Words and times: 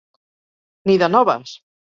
Ni 0.91 0.97
de 1.05 1.13
noves! 1.17 1.57